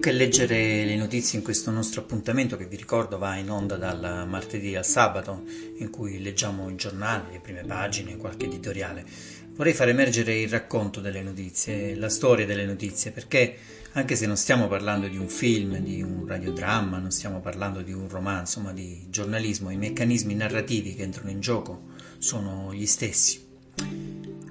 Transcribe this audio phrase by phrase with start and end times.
[0.00, 4.24] che leggere le notizie in questo nostro appuntamento, che vi ricordo va in onda dal
[4.26, 5.44] martedì al sabato,
[5.76, 9.04] in cui leggiamo il giornale, le prime pagine, qualche editoriale,
[9.52, 13.54] vorrei far emergere il racconto delle notizie, la storia delle notizie, perché
[13.92, 17.92] anche se non stiamo parlando di un film, di un radiodramma, non stiamo parlando di
[17.92, 23.46] un romanzo, ma di giornalismo, i meccanismi narrativi che entrano in gioco sono gli stessi.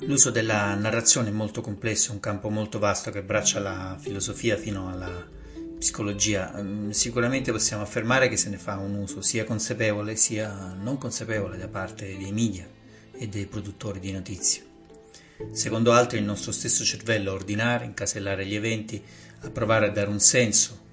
[0.01, 4.55] L'uso della narrazione è molto complesso, è un campo molto vasto che abbraccia la filosofia
[4.55, 5.37] fino alla
[5.79, 6.53] psicologia.
[6.61, 11.57] Mm, sicuramente possiamo affermare che se ne fa un uso sia consapevole sia non consapevole
[11.57, 12.67] da parte dei media
[13.11, 14.67] e dei produttori di notizie.
[15.51, 19.01] Secondo altri il nostro stesso cervello a ordinare, incasellare gli eventi,
[19.41, 20.87] a provare a dare un senso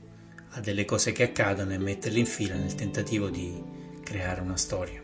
[0.51, 3.61] a delle cose che accadono e metterle in fila nel tentativo di
[4.03, 5.03] creare una storia.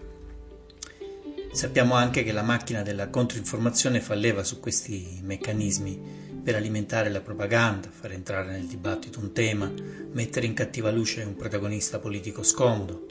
[1.53, 7.21] Sappiamo anche che la macchina della controinformazione fa leva su questi meccanismi per alimentare la
[7.21, 9.73] propaganda, far entrare nel dibattito un tema,
[10.13, 13.07] mettere in cattiva luce un protagonista politico scomodo.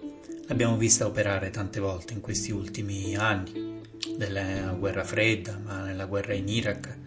[0.48, 3.80] L'abbiamo vista operare tante volte in questi ultimi anni,
[4.18, 6.98] nella guerra fredda, ma nella guerra in Iraq,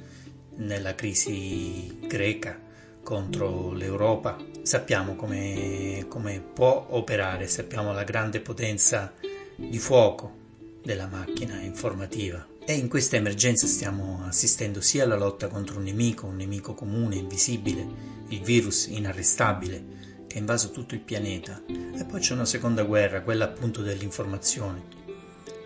[0.57, 2.59] nella crisi greca
[3.03, 4.39] contro l'Europa.
[4.63, 9.13] Sappiamo come, come può operare, sappiamo la grande potenza
[9.57, 10.43] di fuoco
[10.83, 12.54] della macchina informativa.
[12.67, 17.17] E in questa emergenza stiamo assistendo sia alla lotta contro un nemico, un nemico comune,
[17.17, 17.87] invisibile,
[18.29, 23.21] il virus inarrestabile che ha invaso tutto il pianeta, e poi c'è una seconda guerra,
[23.21, 24.83] quella appunto dell'informazione.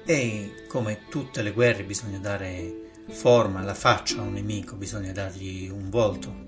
[0.04, 5.68] E come tutte le guerre bisogna dare forma, la faccia a un nemico, bisogna dargli
[5.68, 6.47] un volto,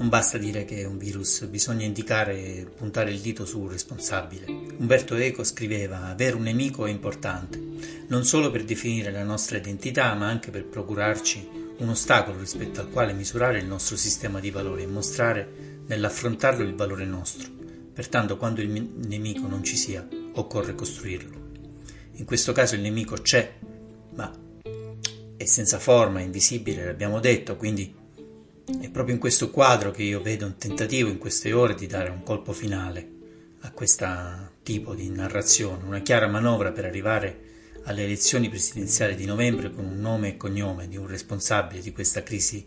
[0.00, 4.46] non basta dire che è un virus, bisogna indicare e puntare il dito sul responsabile.
[4.78, 7.62] Umberto Eco scriveva: Avere un nemico è importante,
[8.08, 12.88] non solo per definire la nostra identità, ma anche per procurarci un ostacolo rispetto al
[12.88, 17.50] quale misurare il nostro sistema di valori e mostrare nell'affrontarlo il valore nostro.
[17.92, 21.48] Pertanto, quando il nemico non ci sia, occorre costruirlo.
[22.12, 23.52] In questo caso il nemico c'è,
[24.14, 24.32] ma
[25.36, 27.99] è senza forma, è invisibile, l'abbiamo detto, quindi
[28.78, 32.10] è proprio in questo quadro che io vedo un tentativo in queste ore di dare
[32.10, 33.18] un colpo finale
[33.62, 34.06] a questo
[34.62, 37.48] tipo di narrazione, una chiara manovra per arrivare
[37.84, 42.22] alle elezioni presidenziali di novembre con un nome e cognome di un responsabile di questa
[42.22, 42.66] crisi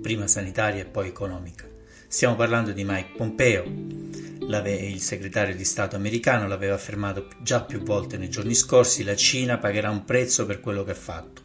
[0.00, 1.68] prima sanitaria e poi economica.
[2.08, 8.16] Stiamo parlando di Mike Pompeo, il segretario di Stato americano l'aveva affermato già più volte
[8.16, 11.41] nei giorni scorsi, la Cina pagherà un prezzo per quello che ha fatto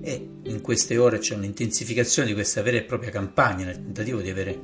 [0.00, 4.30] e in queste ore c'è un'intensificazione di questa vera e propria campagna nel tentativo di
[4.30, 4.58] avere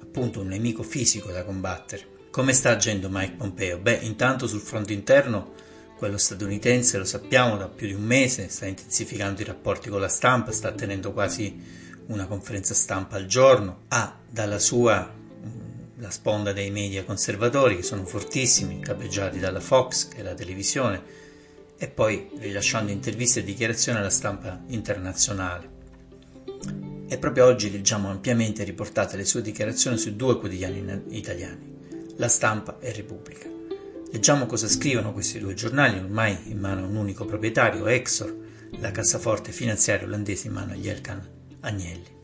[0.00, 2.14] appunto un nemico fisico da combattere.
[2.30, 3.78] Come sta agendo Mike Pompeo?
[3.78, 5.54] Beh, intanto sul fronte interno
[5.96, 10.08] quello statunitense lo sappiamo da più di un mese, sta intensificando i rapporti con la
[10.08, 11.58] stampa, sta tenendo quasi
[12.08, 15.14] una conferenza stampa al giorno, ha dalla sua
[15.98, 21.02] la sponda dei media conservatori che sono fortissimi, capeggiati dalla Fox, che è la televisione,
[21.78, 25.74] e poi rilasciando interviste e dichiarazioni alla stampa internazionale.
[27.08, 31.74] E proprio oggi leggiamo ampiamente riportate le sue dichiarazioni su due quotidiani italiani,
[32.16, 33.48] La Stampa e Repubblica.
[34.10, 38.34] Leggiamo cosa scrivono questi due giornali, ormai in mano a un unico proprietario, Exor,
[38.78, 41.28] la cassaforte finanziaria olandese in mano agli Elkan
[41.60, 42.15] Agnelli.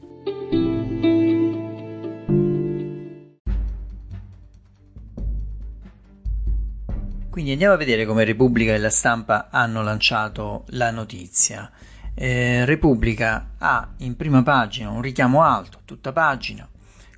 [7.53, 11.71] Andiamo a vedere come Repubblica e la stampa hanno lanciato la notizia.
[12.15, 16.69] Eh, Repubblica ha in prima pagina un richiamo alto, tutta pagina,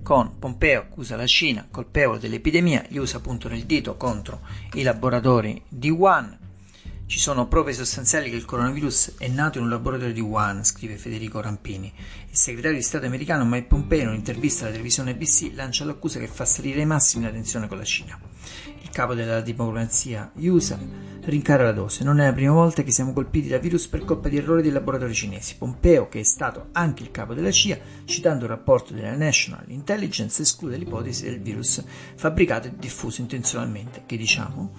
[0.02, 4.40] con Pompeo accusa la Cina colpevole dell'epidemia, gli USA puntano il dito contro
[4.74, 6.38] i laboratori di Wuhan,
[7.06, 10.96] ci sono prove sostanziali che il coronavirus è nato in un laboratorio di Wuhan, scrive
[10.96, 11.92] Federico Rampini.
[12.30, 16.26] Il segretario di Stato americano Mike Pompeo, in un'intervista alla televisione ABC, lancia l'accusa che
[16.26, 18.18] fa salire ai massimi la tensione con la Cina.
[18.94, 20.78] Capo della diplomazia USA
[21.22, 22.04] rincara la dose.
[22.04, 24.70] Non è la prima volta che siamo colpiti da virus per colpa di errori dei
[24.70, 25.56] laboratori cinesi.
[25.56, 30.42] Pompeo, che è stato anche il capo della CIA, citando un rapporto della National Intelligence,
[30.42, 31.82] esclude l'ipotesi del virus
[32.14, 34.70] fabbricato e diffuso intenzionalmente, che diciamo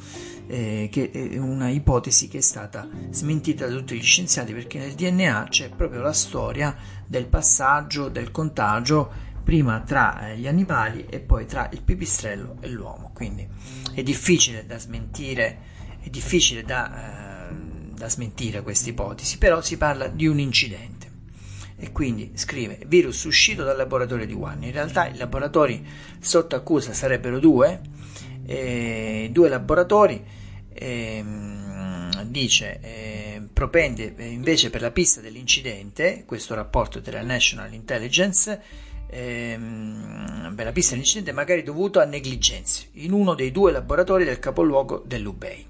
[0.47, 4.93] eh, che è una ipotesi che è stata smentita da tutti gli scienziati perché nel
[4.93, 6.73] DNA c'è proprio la storia
[7.05, 12.67] del passaggio, del contagio prima tra eh, gli animali e poi tra il pipistrello e
[12.67, 13.11] l'uomo.
[13.13, 13.47] Quindi
[13.93, 15.59] è difficile da smentire,
[16.01, 17.55] è difficile da, eh,
[17.93, 21.03] da smentire questa ipotesi, però si parla di un incidente.
[21.77, 24.63] E quindi scrive virus uscito dal laboratorio di Wuhan.
[24.63, 25.85] In realtà i laboratori
[26.19, 27.81] sotto accusa sarebbero due,
[28.47, 30.23] eh, due laboratori,
[30.73, 31.23] eh,
[32.23, 38.61] dice eh, propende invece per la pista dell'incidente, questo rapporto della National Intelligence,
[39.07, 44.39] ehm, beh, la pista dell'incidente magari dovuto a negligenze in uno dei due laboratori del
[44.39, 45.65] capoluogo dell'Ubei.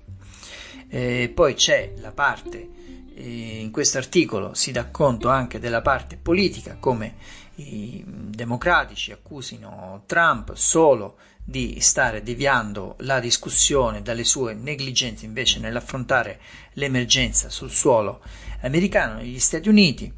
[0.87, 2.69] Eh, poi c'è la parte,
[3.15, 7.15] eh, in questo articolo si dà conto anche della parte politica, come
[7.55, 11.17] i democratici accusino Trump solo
[11.47, 16.39] di stare deviando la discussione dalle sue negligenze invece nell'affrontare
[16.73, 18.21] l'emergenza sul suolo
[18.61, 20.11] americano negli Stati Uniti.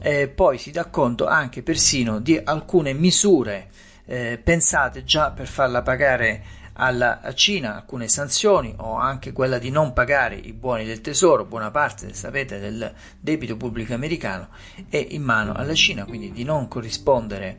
[0.00, 3.68] Eh, poi si dà conto anche persino di alcune misure
[4.06, 9.92] eh, pensate già per farla pagare alla Cina alcune sanzioni o anche quella di non
[9.92, 14.48] pagare i buoni del tesoro, buona parte, sapete, del debito pubblico americano
[14.88, 17.58] è in mano alla Cina, quindi di non corrispondere,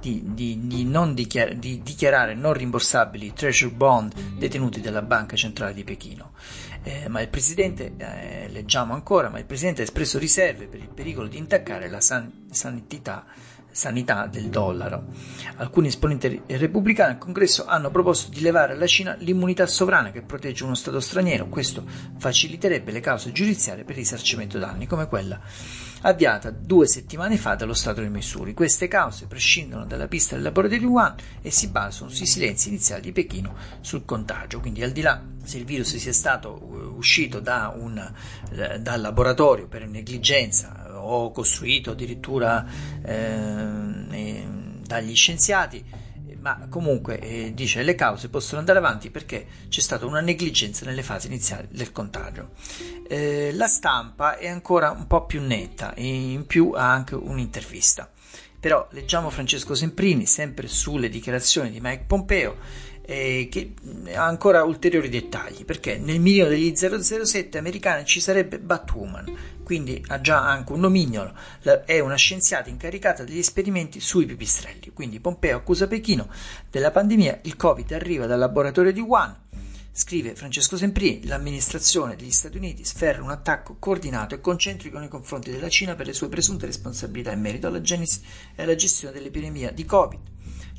[0.00, 5.74] di, di, di non dichiar- di dichiarare non rimborsabili treasure bond detenuti dalla Banca Centrale
[5.74, 6.32] di Pechino.
[6.82, 10.88] Eh, ma il Presidente, eh, leggiamo ancora, ma il Presidente ha espresso riserve per il
[10.88, 13.26] pericolo di intaccare la san- sanità
[13.70, 15.04] sanità del dollaro.
[15.56, 20.64] Alcuni esponenti repubblicani al congresso hanno proposto di levare alla Cina l'immunità sovrana che protegge
[20.64, 21.48] uno Stato straniero.
[21.48, 21.84] Questo
[22.18, 25.40] faciliterebbe le cause giudiziarie per risarcimento danni, come quella
[26.02, 28.54] avviata due settimane fa dallo Stato del Missouri.
[28.54, 33.02] Queste cause prescindono dalla pista del laboratorio di Wuhan e si basano sui silenzi iniziali
[33.02, 34.60] di Pechino sul contagio.
[34.60, 37.98] Quindi, al di là se il virus sia stato uh, uscito da un,
[38.52, 42.66] eh, dal laboratorio per negligenza o costruito addirittura
[43.04, 44.46] eh,
[44.86, 45.84] dagli scienziati,
[46.40, 51.02] ma comunque eh, dice le cause possono andare avanti perché c'è stata una negligenza nelle
[51.02, 52.50] fasi iniziali del contagio.
[53.08, 58.10] Eh, la stampa è ancora un po' più netta e in più ha anche un'intervista.
[58.60, 62.56] Però leggiamo Francesco Semprini sempre sulle dichiarazioni di Mike Pompeo
[63.10, 63.74] che
[64.14, 70.20] ha ancora ulteriori dettagli perché nel mirino degli 007 americani ci sarebbe Batwoman quindi ha
[70.20, 71.32] già anche un nomignolo,
[71.86, 74.90] è una scienziata incaricata degli esperimenti sui pipistrelli.
[74.92, 76.28] Quindi Pompeo accusa Pechino
[76.68, 79.32] della pandemia, il Covid arriva dal laboratorio di Wuhan.
[79.92, 85.52] Scrive Francesco Semprini, l'amministrazione degli Stati Uniti sferra un attacco coordinato e concentrico nei confronti
[85.52, 88.22] della Cina per le sue presunte responsabilità in merito alla genesi
[88.56, 90.20] e alla gestione dell'epidemia di Covid.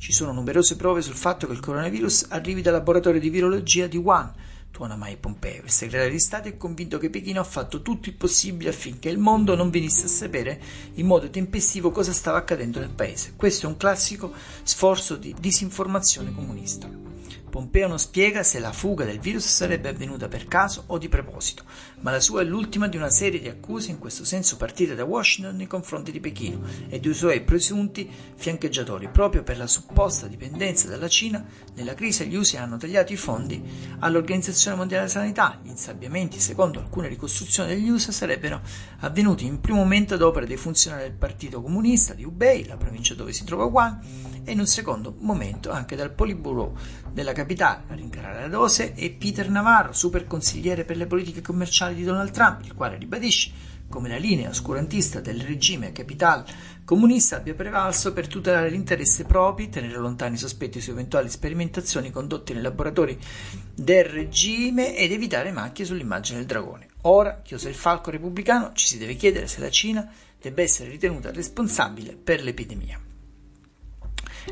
[0.02, 3.96] Ci sono numerose prove sul fatto che il coronavirus arrivi dal laboratorio di virologia di
[3.96, 4.32] Wuhan,
[4.72, 5.62] tuona mai Pompeo.
[5.62, 9.18] Il segretario di Stato è convinto che Pechino ha fatto tutto il possibile affinché il
[9.18, 10.60] mondo non venisse a sapere
[10.94, 13.34] in modo tempestivo cosa stava accadendo nel paese.
[13.36, 14.32] Questo è un classico
[14.64, 16.90] sforzo di disinformazione comunista.
[17.52, 21.64] Pompeo non spiega se la fuga del virus sarebbe avvenuta per caso o di proposito,
[22.00, 25.04] ma la sua è l'ultima di una serie di accuse in questo senso partite da
[25.04, 29.10] Washington nei confronti di Pechino e dei suoi presunti fiancheggiatori.
[29.10, 31.44] Proprio per la supposta dipendenza dalla Cina,
[31.74, 33.62] nella crisi gli USA hanno tagliato i fondi
[33.98, 35.60] all'Organizzazione Mondiale della Sanità.
[35.62, 38.62] Gli insabbiamenti, secondo alcune ricostruzioni degli USA, sarebbero
[39.00, 43.12] avvenuti in primo momento ad opera dei funzionari del Partito Comunista di Hubei, la provincia
[43.12, 44.00] dove si trova Wuhan,
[44.42, 46.78] e in un secondo momento anche dal Politburo
[47.12, 47.40] della capitale
[47.88, 52.30] a rincarare la dose e Peter Navarro, super consigliere per le politiche commerciali di Donald
[52.30, 53.50] Trump, il quale ribadisce
[53.92, 56.42] come la linea oscurantista del regime capital
[56.82, 62.54] comunista abbia prevalso per tutelare l'interesse proprio, tenere lontani i sospetti su eventuali sperimentazioni condotte
[62.54, 63.18] nei laboratori
[63.74, 66.88] del regime ed evitare macchie sull'immagine del dragone.
[67.02, 70.10] Ora, chiosa il falco repubblicano, ci si deve chiedere se la Cina
[70.40, 73.11] debba essere ritenuta responsabile per l'epidemia.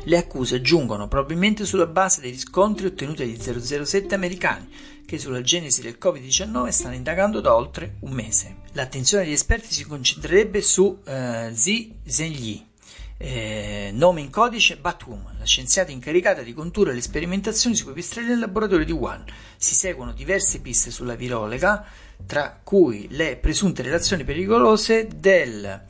[0.03, 4.69] Le accuse giungono probabilmente sulla base dei riscontri ottenuti dagli 007 americani,
[5.05, 8.57] che sulla genesi del Covid-19 stanno indagando da oltre un mese.
[8.71, 12.69] L'attenzione degli esperti si concentrerebbe su eh, Zi Zhengli,
[13.17, 18.39] eh, nome in codice Batum, la scienziata incaricata di condurre le sperimentazioni sui pipistrelli nel
[18.39, 19.23] laboratorio di Wuhan.
[19.57, 21.85] Si seguono diverse piste sulla virologa,
[22.25, 25.83] tra cui le presunte relazioni pericolose del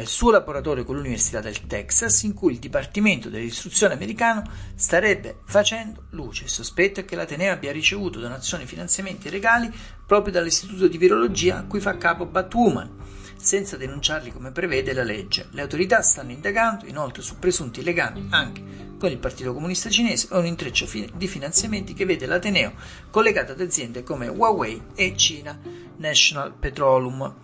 [0.00, 4.42] il suo laboratorio con l'Università del Texas, in cui il Dipartimento dell'Istruzione americano
[4.74, 6.44] starebbe facendo luce.
[6.44, 9.72] Il sospetto è che l'Ateneo abbia ricevuto donazioni e finanziamenti legali
[10.06, 12.90] proprio dall'Istituto di Virologia a cui fa capo Batwoman,
[13.36, 15.48] senza denunciarli come prevede la legge.
[15.50, 20.38] Le autorità stanno indagando inoltre su presunti legami anche con il Partito Comunista Cinese e
[20.38, 22.72] un intreccio di finanziamenti che vede l'Ateneo
[23.10, 25.58] collegato ad aziende come Huawei e Cina
[25.96, 27.34] National Petroleum.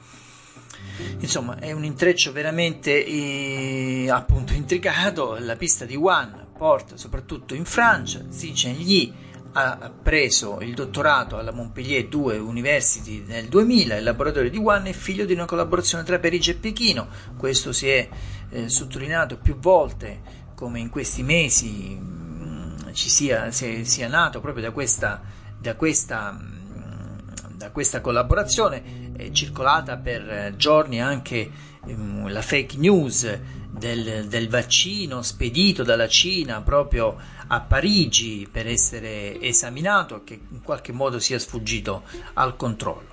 [1.18, 5.36] Insomma, è un intreccio veramente eh, appunto intricato.
[5.40, 8.20] La pista di Wuhan porta soprattutto in Francia.
[8.28, 9.12] Xi Jinping
[9.54, 13.96] ha preso il dottorato alla Montpellier 2 University nel 2000.
[13.96, 17.08] Il laboratorio di Wuhan è figlio di una collaborazione tra Parigi e Pechino.
[17.36, 18.08] Questo si è
[18.50, 24.62] eh, sottolineato più volte come in questi mesi mh, mm, ci sia, sia, nato proprio
[24.62, 25.20] da questa,
[25.58, 31.50] da questa, mh, mm, da questa collaborazione circolata per giorni anche
[31.86, 33.38] ehm, la fake news
[33.70, 37.16] del, del, vaccino spedito dalla Cina proprio
[37.46, 42.02] a Parigi per essere esaminato che in qualche modo sia sfuggito
[42.34, 43.12] al controllo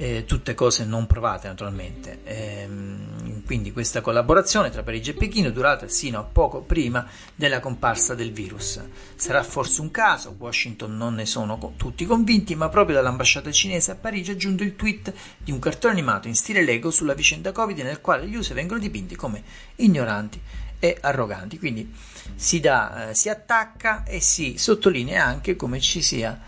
[0.00, 2.20] eh, tutte cose non provate naturalmente.
[2.24, 3.19] Ehm,
[3.50, 7.04] quindi questa collaborazione tra Parigi e Pechino durata sino a poco prima
[7.34, 8.80] della comparsa del virus.
[9.16, 13.96] Sarà forse un caso, Washington non ne sono tutti convinti, ma proprio dall'ambasciata cinese a
[13.96, 17.80] Parigi è giunto il tweet di un cartone animato in stile Lego sulla vicenda Covid
[17.80, 19.42] nel quale gli USA vengono dipinti come
[19.74, 20.40] ignoranti
[20.78, 21.58] e arroganti.
[21.58, 21.92] Quindi
[22.36, 26.40] si, dà, eh, si attacca e si sottolinea anche come ci sia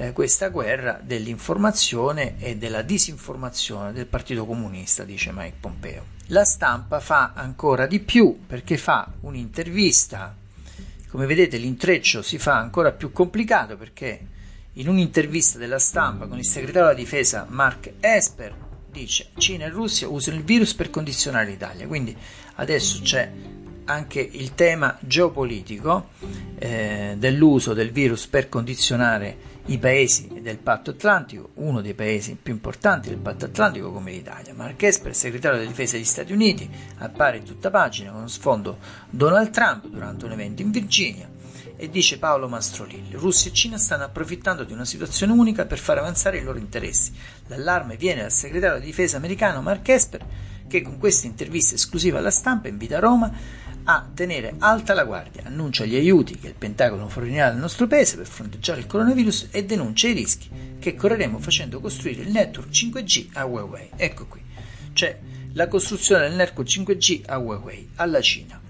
[0.00, 6.04] eh, questa guerra dell'informazione e della disinformazione del Partito Comunista, dice Mike Pompeo.
[6.28, 10.34] La stampa fa ancora di più perché fa un'intervista,
[11.08, 14.26] come vedete l'intreccio si fa ancora più complicato perché
[14.74, 18.54] in un'intervista della stampa con il segretario della difesa Mark Esper
[18.90, 22.16] dice Cina e Russia usano il virus per condizionare l'Italia, quindi
[22.54, 23.30] adesso c'è
[23.84, 26.10] anche il tema geopolitico
[26.58, 32.52] eh, dell'uso del virus per condizionare i paesi del patto atlantico, uno dei paesi più
[32.52, 34.54] importanti del patto atlantico come l'Italia.
[34.54, 38.78] Mark Esper, segretario della difesa degli Stati Uniti, appare in tutta pagina con sfondo
[39.10, 41.28] Donald Trump durante un evento in Virginia
[41.76, 45.98] e dice Paolo Mastrolilli, Russia e Cina stanno approfittando di una situazione unica per far
[45.98, 47.12] avanzare i loro interessi.
[47.46, 50.26] L'allarme viene dal segretario della difesa americano Mark Esper
[50.70, 53.32] che con questa intervista esclusiva alla stampa invita Roma
[53.84, 58.16] a tenere alta la guardia, annuncia gli aiuti che il Pentagono fornirà al nostro paese
[58.16, 63.28] per fronteggiare il coronavirus e denuncia i rischi che correremo facendo costruire il network 5G
[63.34, 63.90] a Huawei.
[63.96, 64.40] Ecco qui,
[64.92, 65.18] c'è
[65.52, 68.60] la costruzione del network 5G a Huawei, alla Cina.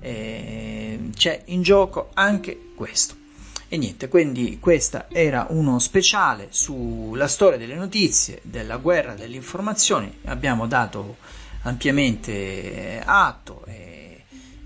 [0.00, 3.16] E c'è in gioco anche questo.
[3.70, 10.20] E niente, quindi questo era uno speciale sulla storia delle notizie, della guerra delle informazioni.
[10.24, 11.16] Abbiamo dato
[11.62, 13.97] ampiamente atto e,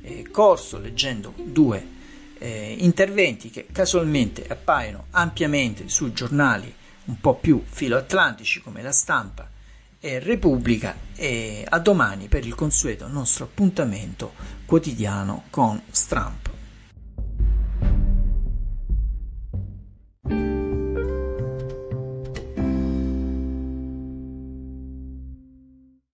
[0.03, 2.01] e corso leggendo due
[2.39, 9.49] eh, interventi che casualmente appaiono ampiamente sui giornali un po' più filoatlantici come la stampa
[10.01, 14.33] e Repubblica e a domani per il consueto nostro appuntamento
[14.67, 16.52] quotidiano con Stramp.